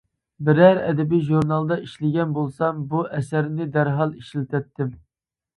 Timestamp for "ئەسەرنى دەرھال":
3.19-4.17